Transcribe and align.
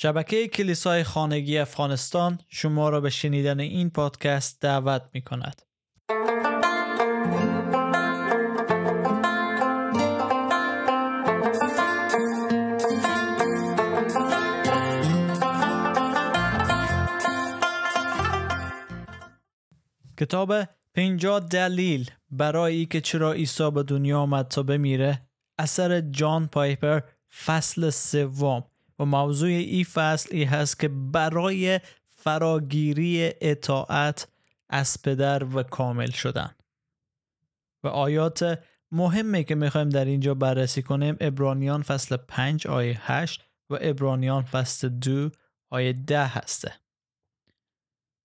شبکه 0.00 0.48
کلیسای 0.48 1.04
خانگی 1.04 1.58
افغانستان 1.58 2.38
شما 2.48 2.88
را 2.88 3.00
به 3.00 3.10
شنیدن 3.10 3.60
این 3.60 3.90
پادکست 3.90 4.60
دعوت 4.60 5.02
می 5.14 5.22
کند. 5.22 5.62
کتاب 20.18 20.54
50 20.94 21.40
دلیل 21.40 22.10
برای 22.30 22.86
که 22.86 23.00
چرا 23.00 23.32
عیسی 23.32 23.70
به 23.70 23.82
دنیا 23.82 24.20
آمد 24.20 24.48
تا 24.48 24.62
بمیره 24.62 25.20
اثر 25.58 26.00
جان 26.00 26.46
پایپر 26.46 27.00
فصل 27.44 27.90
سوم 27.90 28.64
و 28.98 29.04
موضوع 29.04 29.48
این 29.48 29.84
فصل 29.84 30.28
ای 30.32 30.44
هست 30.44 30.80
که 30.80 30.88
برای 30.88 31.80
فراگیری 32.08 33.32
اطاعت 33.40 34.28
از 34.68 35.02
پدر 35.02 35.44
و 35.44 35.62
کامل 35.62 36.10
شدن. 36.10 36.54
و 37.84 37.88
آیات 37.88 38.64
مهمه 38.92 39.44
که 39.44 39.54
می‌خوایم 39.54 39.88
در 39.88 40.04
اینجا 40.04 40.34
بررسی 40.34 40.82
کنیم 40.82 41.16
ابرانیان 41.20 41.82
فصل 41.82 42.16
5 42.16 42.66
آیه 42.66 43.12
8 43.12 43.44
و 43.70 43.78
ابرانیان 43.80 44.42
فصل 44.42 44.88
2 44.88 45.30
آیه 45.70 45.92
10 45.92 46.26
هسته. 46.26 46.72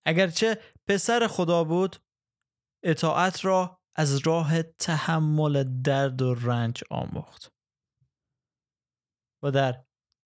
اگرچه 0.06 0.58
پسر 0.88 1.26
خدا 1.26 1.64
بود 1.64 1.96
اطاعت 2.82 3.44
را 3.44 3.80
از 3.94 4.26
راه 4.26 4.62
تحمل 4.62 5.82
درد 5.82 6.22
و 6.22 6.34
رنج 6.34 6.84
آموخت. 6.90 7.52
و 9.42 9.50
در 9.50 9.84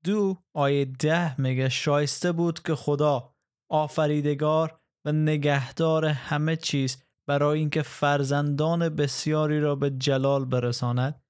دو 0.09 0.43
آیه 0.57 0.85
ده 0.85 1.41
میگه 1.41 1.69
شایسته 1.69 2.33
بود 2.33 2.63
که 2.63 2.75
خدا 2.75 3.35
آفریدگار 3.71 4.81
و 5.07 5.13
نگهدار 5.13 6.05
همه 6.05 6.57
چیز 6.57 7.05
برای 7.29 7.59
اینکه 7.59 7.83
فرزندان 7.83 8.89
بسیاری 8.89 9.61
را 9.61 9.75
به 9.75 9.91
جلال 9.91 10.45
برساند. 10.45 11.23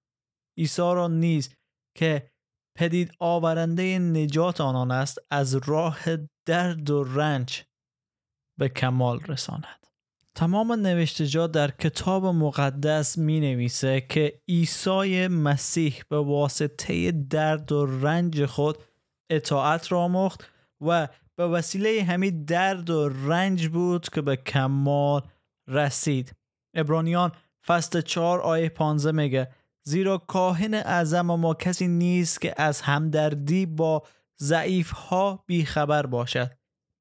عیسی 0.59 0.83
را 0.83 1.09
نیز 1.09 1.55
که 1.97 2.31
پدید 2.79 3.13
آورنده 3.21 3.99
نجات 3.99 4.61
آنان 4.61 4.91
است 4.91 5.19
از 5.31 5.55
راه 5.55 5.99
درد 6.47 6.91
و 6.91 7.05
رنج 7.05 7.65
به 8.59 8.69
کمال 8.69 9.21
رساند. 9.21 9.88
تمام 10.39 10.73
نوشتجات 10.73 11.53
در 11.53 11.71
کتاب 11.71 12.27
مقدس 12.27 13.19
می 13.19 13.41
نویسه 13.41 14.01
که 14.01 14.41
عیسی 14.49 15.29
مسیح 15.29 16.03
به 16.09 16.19
واسطه 16.19 17.13
درد 17.13 17.73
و 17.73 17.87
رنج 17.87 18.47
خود 18.47 18.79
اطاعت 19.31 19.93
را 19.93 20.01
آموخت 20.01 20.51
و 20.81 21.09
به 21.37 21.47
وسیله 21.47 22.05
همین 22.05 22.45
درد 22.45 22.91
و 22.91 23.09
رنج 23.09 23.69
بود 23.69 24.09
که 24.09 24.23
به 24.23 24.37
کمال 24.37 25.23
رسید. 25.69 26.33
ابرانیان 26.75 27.33
فصل 27.67 28.01
4 28.01 28.41
آیه 28.41 28.69
15 28.69 29.13
میگه 29.13 29.49
زیرا 29.83 30.19
کاهن 30.19 30.75
اعظم 30.75 31.27
ما 31.27 31.55
کسی 31.55 31.89
نیست 31.89 32.41
که 32.41 32.55
از 32.57 32.81
همدردی 32.81 33.67
با 33.67 34.03
ضعیف 34.41 34.91
ها 34.91 35.45
بیخبر 35.47 36.07
باشد. 36.07 36.51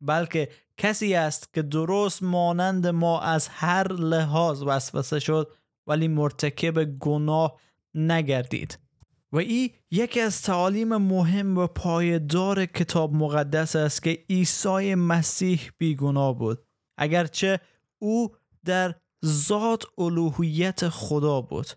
بلکه 0.01 0.49
کسی 0.77 1.15
است 1.15 1.53
که 1.53 1.61
درست 1.61 2.23
مانند 2.23 2.87
ما 2.87 3.21
از 3.21 3.47
هر 3.47 3.93
لحاظ 3.93 4.63
وسوسه 4.63 5.19
شد 5.19 5.51
ولی 5.87 6.07
مرتکب 6.07 6.83
گناه 6.83 7.59
نگردید. 7.95 8.79
و 9.31 9.37
این 9.37 9.69
یکی 9.91 10.21
از 10.21 10.41
تعالیم 10.41 10.97
مهم 10.97 11.57
و 11.57 11.67
پایدار 11.67 12.65
کتاب 12.65 13.13
مقدس 13.13 13.75
است 13.75 14.03
که 14.03 14.25
عیسی 14.29 14.95
مسیح 14.95 15.71
بیگناه 15.77 16.37
بود. 16.37 16.63
اگرچه 16.97 17.59
او 17.99 18.35
در 18.65 18.95
ذات 19.25 19.83
الوهیت 19.97 20.89
خدا 20.89 21.41
بود. 21.41 21.67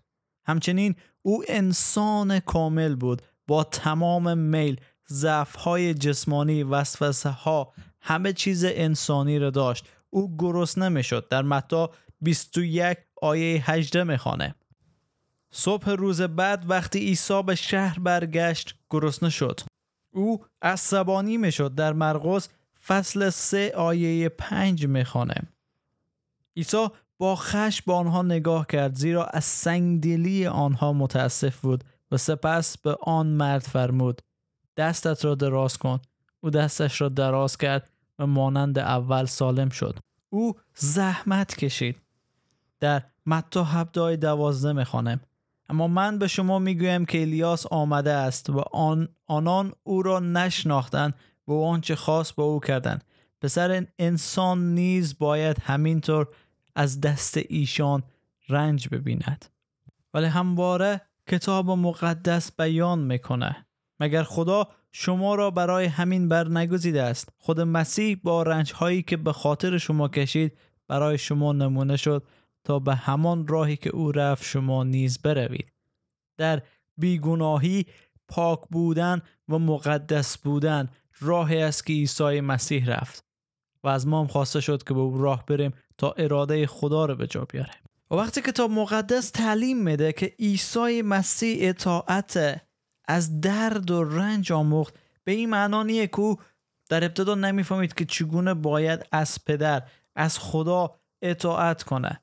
همچنین 0.45 0.95
او 1.21 1.43
انسان 1.47 2.39
کامل 2.39 2.95
بود 2.95 3.21
با 3.47 3.63
تمام 3.63 4.37
میل 4.37 4.81
ضعف‌های 5.09 5.93
جسمانی 5.93 6.63
وسوسه 6.63 7.29
ها 7.29 7.73
همه 8.01 8.33
چیز 8.33 8.65
انسانی 8.67 9.39
را 9.39 9.49
داشت. 9.49 9.89
او 10.09 10.37
گرسنه 10.37 10.89
نمی‌شد. 10.89 11.27
در 11.27 11.41
متا 11.41 11.91
21 12.21 12.97
آیه 13.21 13.71
18 13.71 14.03
می‌خوانه. 14.03 14.55
صبح 15.51 15.89
روز 15.89 16.21
بعد 16.21 16.69
وقتی 16.69 16.99
عیسی 16.99 17.43
به 17.43 17.55
شهر 17.55 17.99
برگشت 17.99 18.75
گرسنه 18.89 19.29
شد. 19.29 19.59
او 20.11 20.45
عصبانی 20.61 21.37
می‌شد. 21.37 21.75
در 21.75 21.93
مرقس 21.93 22.49
فصل 22.87 23.29
3 23.29 23.71
آیه 23.75 24.29
5 24.29 24.85
می‌خوانه. 24.85 25.35
عیسی 26.57 26.87
با 27.17 27.35
خش 27.35 27.81
به 27.81 27.93
آنها 27.93 28.21
نگاه 28.21 28.67
کرد 28.67 28.95
زیرا 28.95 29.25
از 29.25 29.43
سنگدلی 29.43 30.47
آنها 30.47 30.93
متاسف 30.93 31.57
بود 31.57 31.83
و 32.11 32.17
سپس 32.17 32.77
به 32.77 32.97
آن 33.01 33.27
مرد 33.27 33.61
فرمود 33.61 34.21
دستت 34.77 35.25
را 35.25 35.35
دراز 35.35 35.77
کن. 35.77 35.99
او 36.39 36.49
دستش 36.49 37.01
را 37.01 37.09
دراز 37.09 37.57
کرد 37.57 37.90
و 38.21 38.27
مانند 38.27 38.79
اول 38.79 39.25
سالم 39.25 39.69
شد. 39.69 39.99
او 40.29 40.53
زحمت 40.75 41.55
کشید. 41.55 41.95
در 42.79 43.03
متا 43.25 43.63
هبدای 43.63 44.17
دوازده 44.17 44.73
می‌خوانم. 44.73 45.19
اما 45.69 45.87
من 45.87 46.19
به 46.19 46.27
شما 46.27 46.59
می‌گویم 46.59 47.05
که 47.05 47.21
الیاس 47.21 47.65
آمده 47.65 48.11
است 48.11 48.49
و 48.49 48.59
آن 48.73 49.09
آنان 49.27 49.73
او 49.83 50.01
را 50.01 50.19
نشناختند 50.19 51.13
و 51.47 51.53
آنچه 51.53 51.95
خاص 51.95 52.33
با 52.33 52.43
او 52.43 52.59
کردند. 52.59 53.03
پسر 53.41 53.85
انسان 53.99 54.73
نیز 54.73 55.17
باید 55.17 55.59
همینطور 55.59 56.27
از 56.75 57.01
دست 57.01 57.39
ایشان 57.49 58.03
رنج 58.49 58.87
ببیند. 58.89 59.45
ولی 60.13 60.25
همواره 60.25 61.01
کتاب 61.27 61.71
مقدس 61.71 62.51
بیان 62.55 62.99
می‌کنه 62.99 63.65
مگر 64.01 64.23
خدا 64.23 64.67
شما 64.91 65.35
را 65.35 65.51
برای 65.51 65.85
همین 65.85 66.29
بر 66.29 66.47
نگذیده 66.47 67.03
است. 67.03 67.29
خود 67.37 67.61
مسیح 67.61 68.19
با 68.23 68.43
رنج 68.43 68.73
هایی 68.73 69.03
که 69.03 69.17
به 69.17 69.33
خاطر 69.33 69.77
شما 69.77 70.07
کشید 70.07 70.57
برای 70.87 71.17
شما 71.17 71.53
نمونه 71.53 71.97
شد 71.97 72.23
تا 72.63 72.79
به 72.79 72.95
همان 72.95 73.47
راهی 73.47 73.75
که 73.75 73.89
او 73.89 74.11
رفت 74.11 74.43
شما 74.43 74.83
نیز 74.83 75.21
بروید. 75.21 75.71
در 76.37 76.61
بیگناهی 76.97 77.85
پاک 78.27 78.59
بودن 78.71 79.21
و 79.49 79.59
مقدس 79.59 80.37
بودن 80.37 80.89
راهی 81.19 81.61
است 81.61 81.85
که 81.85 81.93
عیسی 81.93 82.41
مسیح 82.41 82.85
رفت 82.89 83.25
و 83.83 83.87
از 83.87 84.07
ما 84.07 84.21
هم 84.21 84.27
خواسته 84.27 84.61
شد 84.61 84.83
که 84.83 84.93
به 84.93 84.99
او 84.99 85.21
راه 85.21 85.45
بریم 85.45 85.73
تا 85.97 86.11
اراده 86.11 86.67
خدا 86.67 87.05
رو 87.05 87.15
به 87.15 87.27
جا 87.27 87.45
بیاریم. 87.45 87.81
و 88.11 88.15
وقتی 88.15 88.41
کتاب 88.41 88.71
مقدس 88.71 89.29
تعلیم 89.29 89.83
میده 89.83 90.13
که 90.13 90.35
عیسی 90.39 91.01
مسیح 91.01 91.69
اطاعت 91.69 92.61
از 93.11 93.41
درد 93.41 93.91
و 93.91 94.03
رنج 94.03 94.51
آموخت. 94.51 94.99
به 95.23 95.31
این 95.31 95.49
معنا 95.49 95.83
نیه 95.83 96.07
که 96.07 96.37
در 96.89 97.03
ابتدا 97.03 97.35
نمی‌فهمید 97.35 97.93
که 97.93 98.05
چگونه 98.05 98.53
باید 98.53 99.05
از 99.11 99.45
پدر 99.45 99.83
از 100.15 100.39
خدا 100.39 100.95
اطاعت 101.21 101.83
کنه 101.83 102.21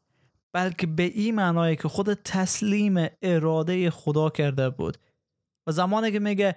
بلکه 0.53 0.87
به 0.87 1.03
این 1.03 1.35
معنایی 1.35 1.77
که 1.77 1.89
خود 1.89 2.15
تسلیم 2.15 3.07
اراده 3.23 3.91
خدا 3.91 4.31
کرده 4.31 4.71
بود. 4.71 4.99
و 5.67 5.73
زمانی 5.73 6.13
که 6.13 6.19
میگه 6.19 6.57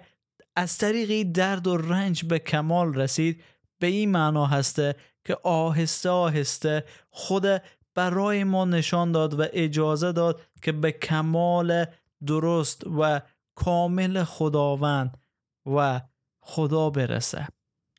از 0.56 0.78
طریق 0.78 1.32
درد 1.32 1.66
و 1.66 1.76
رنج 1.76 2.24
به 2.24 2.38
کمال 2.38 2.94
رسید 2.94 3.42
به 3.78 3.86
این 3.86 4.10
معنا 4.10 4.46
هسته 4.46 4.94
که 5.24 5.36
آهسته 5.42 6.10
آهسته 6.10 6.84
خود 7.10 7.46
برای 7.94 8.44
ما 8.44 8.64
نشان 8.64 9.12
داد 9.12 9.40
و 9.40 9.44
اجازه 9.52 10.12
داد 10.12 10.40
که 10.62 10.72
به 10.72 10.92
کمال 10.92 11.84
درست 12.26 12.82
و 12.98 13.20
کامل 13.54 14.24
خداوند 14.24 15.18
و 15.66 16.00
خدا 16.40 16.90
برسه. 16.90 17.48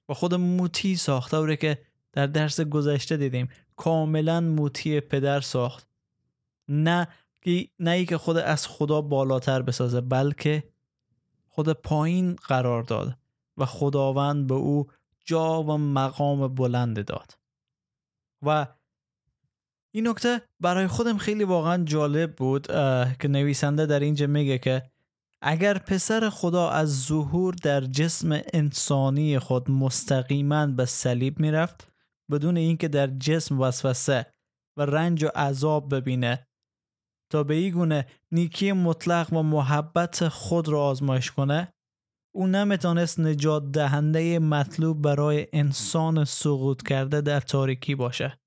و 0.09 0.13
خود 0.13 0.33
موتی 0.33 0.95
ساخته 0.95 1.38
اوره 1.38 1.55
که 1.55 1.81
در 2.11 2.27
درس 2.27 2.61
گذشته 2.61 3.17
دیدیم. 3.17 3.50
کاملا 3.75 4.41
موتی 4.41 5.00
پدر 5.00 5.41
ساخت. 5.41 5.88
نه 6.67 7.07
نه 7.79 7.91
ای 7.91 8.05
که 8.05 8.17
خود 8.17 8.38
از 8.38 8.67
خدا 8.67 9.01
بالاتر 9.01 9.61
بسازه 9.61 10.01
بلکه 10.01 10.63
خود 11.47 11.69
پایین 11.69 12.35
قرار 12.35 12.83
داد 12.83 13.17
و 13.57 13.65
خداوند 13.65 14.47
به 14.47 14.53
او 14.53 14.88
جا 15.25 15.63
و 15.63 15.77
مقام 15.77 16.56
بلند 16.56 17.06
داد. 17.06 17.38
و 18.41 18.67
این 19.91 20.07
نکته 20.07 20.41
برای 20.59 20.88
خودم 20.88 21.17
خیلی 21.17 21.44
واقعا 21.44 21.83
جالب 21.83 22.35
بود 22.35 22.67
که 23.19 23.27
نویسنده 23.27 23.85
در 23.85 23.99
اینجا 23.99 24.27
میگه 24.27 24.57
که 24.57 24.91
اگر 25.45 25.78
پسر 25.78 26.30
خدا 26.30 26.69
از 26.69 27.06
ظهور 27.06 27.54
در 27.54 27.81
جسم 27.81 28.42
انسانی 28.54 29.40
خود 29.40 29.72
مستقیما 29.72 30.68
به 30.68 30.86
صلیب 30.86 31.40
می‌رفت 31.40 31.88
بدون 32.31 32.57
اینکه 32.57 32.88
در 32.88 33.07
جسم 33.07 33.62
وسوسه 33.62 34.34
و 34.78 34.81
رنج 34.81 35.24
و 35.24 35.28
عذاب 35.28 35.95
ببینه 35.95 36.48
تا 37.31 37.44
به 37.44 37.54
این 37.54 37.74
گونه 37.74 38.07
نیکی 38.31 38.72
مطلق 38.72 39.34
و 39.34 39.44
محبت 39.44 40.28
خود 40.28 40.68
را 40.68 40.84
آزمایش 40.86 41.31
کنه 41.31 41.74
او 42.36 42.48
نمی‌تونست 42.48 43.19
نجات 43.19 43.72
دهنده 43.72 44.40
مطلوب 44.40 45.01
برای 45.01 45.48
انسان 45.54 46.25
سقوط 46.25 46.88
کرده 46.88 47.22
در 47.22 47.40
تاریکی 47.40 47.95
باشه. 47.95 48.40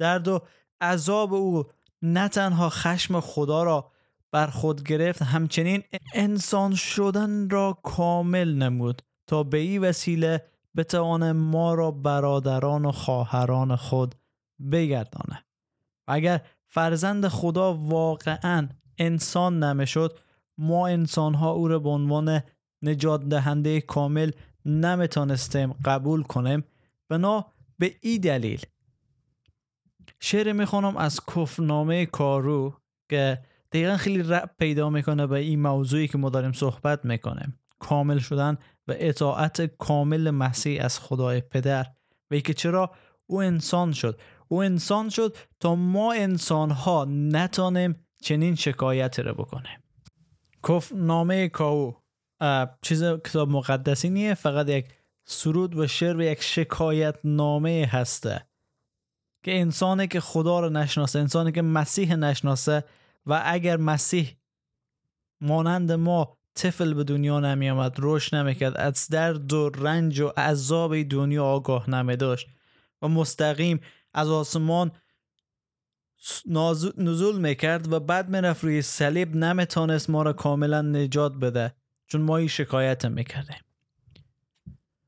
درد 0.00 0.28
و 0.28 0.40
عذاب 0.80 1.34
او 1.34 1.64
نه 2.02 2.28
تنها 2.28 2.70
خشم 2.70 3.20
خدا 3.20 3.62
را 3.62 3.92
بر 4.32 4.46
خود 4.46 4.82
گرفت. 4.82 5.22
همچنین 5.22 5.82
انسان 6.14 6.74
شدن 6.74 7.50
را 7.50 7.78
کامل 7.82 8.54
نمود 8.54 9.02
تا 9.26 9.42
به 9.42 9.58
این 9.58 9.84
وسیله 9.84 10.44
بتوانه 10.76 11.32
ما 11.32 11.74
را 11.74 11.90
برادران 11.90 12.84
و 12.84 12.92
خواهران 12.92 13.76
خود 13.76 14.14
بگردانه 14.72 15.44
اگر 16.08 16.40
فرزند 16.66 17.28
خدا 17.28 17.74
واقعا 17.74 18.68
انسان 18.98 19.62
نمی‌شد 19.62 20.18
ما 20.58 20.86
انسان 20.86 21.34
ها 21.34 21.50
او 21.50 21.68
را 21.68 21.78
به 21.78 21.88
عنوان 21.88 22.42
نجات 22.82 23.24
دهنده 23.24 23.80
کامل 23.80 24.30
نمی‌تونستیم 24.64 25.72
قبول 25.72 26.22
کنیم. 26.22 26.64
بنا 27.08 27.46
به 27.78 27.94
این 28.00 28.20
دلیل 28.20 28.60
شعر 30.20 30.52
می‌خوانم 30.52 30.96
از 30.96 31.20
کفنامه 31.26 32.06
کارو 32.06 32.74
که 33.10 33.38
دقیقا 33.76 33.96
خیلی 33.96 34.22
رب 34.22 34.50
پیدا 34.58 34.90
می‌کنه 34.90 35.26
به 35.26 35.38
این 35.38 35.62
موضوعی 35.62 36.08
که 36.08 36.18
ما 36.18 36.30
داریم 36.30 36.52
صحبت 36.52 37.04
می‌کنیم. 37.04 37.58
کامل 37.78 38.18
شدن 38.18 38.58
و 38.88 38.94
اطاعت 38.96 39.62
کامل 39.62 40.30
مسیح 40.30 40.84
از 40.84 41.00
خدای 41.00 41.40
پدر. 41.40 41.86
و 42.30 42.38
که 42.38 42.54
چرا 42.54 42.90
او 43.26 43.42
انسان 43.42 43.92
شد. 43.92 44.20
او 44.48 44.62
انسان 44.62 45.08
شد 45.08 45.36
تا 45.60 45.74
ما 45.74 46.12
انسان 46.12 46.70
ها 46.70 47.04
نتانیم 47.08 48.06
چنین 48.22 48.54
شکایت 48.54 49.18
رو 49.18 49.34
بکنیم. 49.34 49.78
کف 50.68 50.92
نامه 50.92 51.48
کاو 51.48 51.96
چیز 52.82 53.04
کتاب 53.04 53.48
مقدسی 53.48 54.10
نیه 54.10 54.34
فقط 54.34 54.68
یک 54.68 54.86
سرود 55.24 55.76
و 55.76 55.86
شعر 55.86 56.16
و 56.16 56.22
یک 56.22 56.42
شکایت 56.42 57.18
نامه 57.24 57.88
هسته. 57.92 58.46
که 59.44 59.60
انسانی 59.60 60.06
که 60.06 60.20
خدا 60.20 60.60
رو 60.60 60.70
نشناسه 60.70 61.18
انسانی 61.18 61.52
که 61.52 61.62
مسیح 61.62 62.14
نشناسه 62.14 62.84
و 63.26 63.42
اگر 63.44 63.76
مسیح 63.76 64.36
مانند 65.40 65.92
ما 65.92 66.38
طفل 66.54 66.94
به 66.94 67.04
دنیا 67.04 67.40
نمی 67.40 67.70
آمد 67.70 68.00
روش 68.00 68.34
نمی‌کرد 68.34 68.76
از 68.76 69.08
درد 69.08 69.52
و 69.52 69.68
رنج 69.68 70.20
و 70.20 70.28
عذاب 70.28 71.02
دنیا 71.02 71.44
آگاه 71.44 71.90
نمی 71.90 72.16
داشت 72.16 72.46
و 73.02 73.08
مستقیم 73.08 73.80
از 74.14 74.28
آسمان 74.28 74.92
نزول 76.96 77.40
می‌کرد 77.40 77.92
و 77.92 78.00
بعد 78.00 78.28
می‌رفت 78.28 78.64
روی 78.64 78.82
صلیب 78.82 79.36
نمی‌تونست 79.36 80.10
ما 80.10 80.22
را 80.22 80.32
کاملا 80.32 80.82
نجات 80.82 81.32
بده 81.32 81.74
چون 82.06 82.20
ما 82.20 82.36
این 82.36 82.48
شکایت 82.48 83.04
می‌کردیم. 83.04 83.60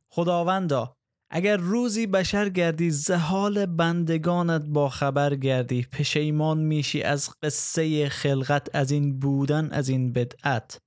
خداوندا 0.09 0.98
اگر 1.31 1.57
روزی 1.57 2.07
بشر 2.07 2.49
گردی 2.49 2.91
زهال 2.91 3.67
بندگانت 3.67 4.65
با 4.65 4.89
خبر 4.89 5.35
گردی. 5.35 5.87
پشیمان 5.93 6.59
میشی 6.59 7.03
از 7.03 7.31
قصه 7.43 8.09
خلقت 8.09 8.75
از 8.75 8.91
این 8.91 9.19
بودن 9.19 9.71
از 9.71 9.89
این 9.89 10.13
بدعت. 10.13 10.79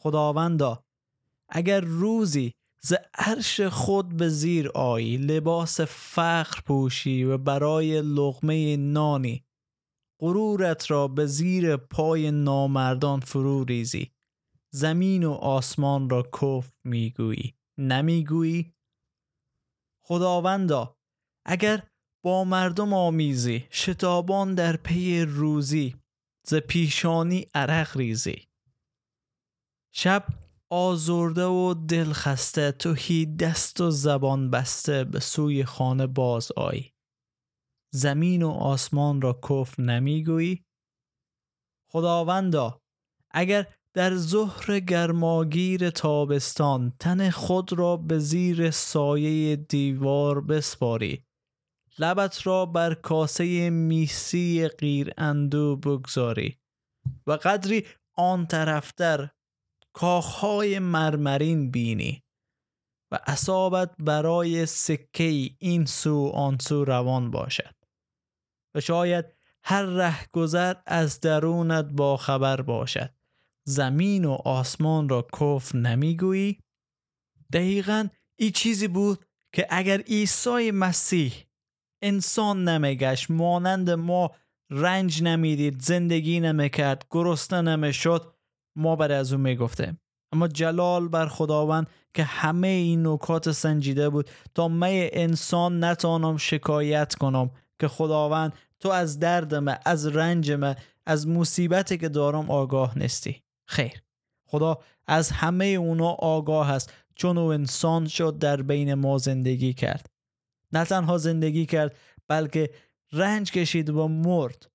خداوندا 0.00 0.82
اگر 1.48 1.80
روزی 1.80 2.52
ز 2.82 2.94
عرش 3.14 3.60
خود 3.60 4.16
به 4.16 4.28
زیر 4.28 4.68
آیی 4.68 5.16
لباس 5.16 5.80
فخر 5.80 6.60
پوشی 6.66 7.24
و 7.24 7.38
برای 7.38 8.02
لغمه 8.02 8.76
نانی 8.76 9.44
غرورت 10.20 10.90
را 10.90 11.08
به 11.08 11.26
زیر 11.26 11.76
پای 11.76 12.30
نامردان 12.30 13.20
فرو 13.20 13.64
ریزی. 13.64 14.10
زمین 14.72 15.24
و 15.24 15.32
آسمان 15.32 16.10
را 16.10 16.22
کف 16.42 16.72
می‌گویی. 16.84 17.54
نمی‌گویی؟ 17.78 18.73
خداوندا 20.06 20.96
اگر 21.46 21.88
با 22.24 22.44
مردم 22.44 22.92
آمیزی 22.92 23.68
شتابان 23.70 24.54
در 24.54 24.76
پی 24.76 25.20
روزی 25.20 25.96
ز 26.46 26.54
پیشانی 26.54 27.46
عرق 27.54 27.96
ریزی. 27.96 28.48
شب 29.94 30.26
آزرده 30.70 31.44
و 31.44 31.74
دل 31.88 32.12
خسته 32.12 32.72
توهی 32.72 33.26
دست 33.26 33.80
و 33.80 33.90
زبان 33.90 34.50
بسته 34.50 35.04
به 35.04 35.20
سوی 35.20 35.64
خانه 35.64 36.06
باز 36.06 36.52
آی. 36.56 36.90
زمین 37.92 38.42
و 38.42 38.50
آسمان 38.50 39.20
را 39.20 39.40
کف 39.50 39.80
نمی‌گویی. 39.80 40.64
خداوندا 41.90 42.80
اگر 43.30 43.74
در 43.94 44.16
ظهر 44.16 44.80
گرماگیر 44.80 45.90
تابستان 45.90 46.92
تن 47.00 47.30
خود 47.30 47.72
را 47.72 47.96
به 47.96 48.18
زیر 48.18 48.70
سایه 48.70 49.56
دیوار 49.56 50.40
بسپاری. 50.40 51.26
لبت 51.98 52.46
را 52.46 52.66
بر 52.66 52.94
کاسه 52.94 53.70
میسی 53.70 54.68
غیر 54.68 55.12
اندو 55.18 55.76
بگذاری 55.76 56.58
و 57.26 57.32
قدری 57.32 57.86
آن 58.14 58.46
طرفتر 58.46 59.30
کاخهای 59.92 60.78
مرمرین 60.78 61.70
بینی 61.70 62.24
و 63.10 63.18
اصابت 63.26 63.94
برای 63.98 64.66
سکه 64.66 65.50
این 65.58 65.84
سو 65.84 66.30
آن 66.34 66.58
سو 66.58 66.84
روان 66.84 67.30
باشد. 67.30 67.74
و 68.74 68.80
شاید 68.80 69.24
هر 69.62 69.82
ره 69.82 70.26
گذر 70.32 70.74
از 70.86 71.20
درونت 71.20 71.84
با 71.84 72.16
خبر 72.16 72.60
باشد. 72.60 73.14
زمین 73.64 74.24
و 74.24 74.30
آسمان 74.30 75.08
را 75.08 75.26
کف 75.40 75.74
نمی‌گویی؟ 75.74 76.58
دقیقا 77.52 78.08
این 78.38 78.50
چیزی 78.50 78.88
بود 78.88 79.24
که 79.54 79.66
اگر 79.70 80.00
عیسی 80.00 80.70
مسیح 80.70 81.32
انسان 82.02 82.68
نمیگشت 82.68 83.30
مانند 83.30 83.90
ما 83.90 84.30
رنج 84.70 85.22
نمی‌دید 85.22 85.80
زندگی 85.80 86.40
نمی‌کرد 86.40 87.06
گرسنه 87.10 87.76
نمی‌شد 87.76 88.34
ما 88.76 88.96
بر 88.96 89.12
از 89.12 89.32
او 89.32 89.38
می‌گفتیم. 89.38 90.00
اما 90.32 90.48
جلال 90.48 91.08
بر 91.08 91.26
خداوند 91.26 91.90
که 92.14 92.24
همه 92.24 92.68
این 92.68 93.06
نکات 93.06 93.52
سنجیده 93.52 94.08
بود 94.08 94.30
تا 94.54 94.68
من 94.68 94.88
انسان 94.92 95.84
نتانم 95.84 96.36
شکایت 96.36 97.14
کنم 97.14 97.50
که 97.80 97.88
خداوند 97.88 98.52
تو 98.80 98.88
از 98.88 99.18
درد 99.18 99.80
از 99.84 100.06
رنج 100.06 100.74
از 101.06 101.28
مصیبتی 101.28 101.98
که 101.98 102.08
دارم 102.08 102.50
آگاه 102.50 102.98
نیستی. 102.98 103.43
خیر. 103.66 104.02
خدا 104.46 104.78
از 105.06 105.30
همه 105.30 105.64
اونا 105.64 106.10
آگاه 106.10 106.70
است 106.70 106.92
چون 107.14 107.38
او 107.38 107.52
انسان 107.52 108.08
شد 108.08 108.38
در 108.38 108.62
بین 108.62 108.94
ما 108.94 109.18
زندگی 109.18 109.74
کرد. 109.74 110.10
نه 110.72 110.84
تنها 110.84 111.18
زندگی 111.18 111.66
کرد 111.66 111.96
بلکه 112.28 112.70
رنج 113.12 113.52
کشید 113.52 113.90
و 113.90 114.08
مرد 114.08 114.70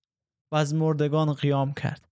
و 0.51 0.55
از 0.55 0.73
مردگان 0.73 1.33
قیام 1.33 1.73
کرد. 1.73 2.09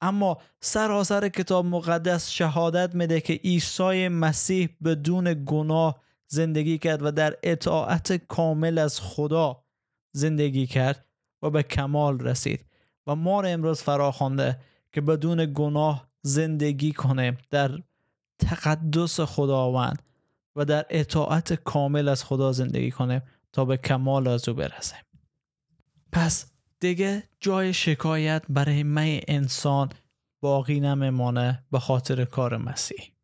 اما 0.00 0.38
سراسر 0.60 1.28
کتاب 1.28 1.66
مقدس 1.66 2.30
شهادت 2.30 2.94
میده 2.94 3.20
که 3.20 3.32
عیسی 3.32 4.08
مسیح 4.08 4.68
بدون 4.84 5.44
گناه 5.46 6.00
زندگی 6.26 6.78
کرد 6.78 7.02
و 7.02 7.10
در 7.10 7.36
اطاعت 7.42 8.12
کامل 8.12 8.78
از 8.78 9.00
خدا 9.00 9.64
زندگی 10.12 10.66
کرد 10.66 11.08
و 11.42 11.50
به 11.50 11.62
کمال 11.62 12.20
رسید 12.20 12.66
و 13.06 13.14
ما 13.14 13.40
را 13.40 13.48
امروز 13.48 13.82
فراخوانده 13.82 14.58
که 14.94 15.00
بدون 15.00 15.52
گناه 15.54 16.08
زندگی 16.22 16.92
کنیم 16.92 17.38
در 17.50 17.70
تقدس 18.38 19.20
خداوند 19.20 20.02
و 20.56 20.64
در 20.64 20.86
اطاعت 20.90 21.52
کامل 21.52 22.08
از 22.08 22.24
خدا 22.24 22.52
زندگی 22.52 22.90
کنیم 22.90 23.22
تا 23.52 23.64
به 23.64 23.76
کمال 23.76 24.28
از 24.28 24.48
او 24.48 24.54
برسیم 24.54 24.98
پس 26.12 26.46
دیگه 26.80 27.22
جای 27.40 27.72
شکایت 27.72 28.42
برای 28.48 28.82
من 28.82 29.20
انسان 29.28 29.88
باقی 30.40 30.80
نمیمانه 30.80 31.64
به 31.72 31.78
خاطر 31.78 32.24
کار 32.24 32.56
مسیح. 32.56 33.14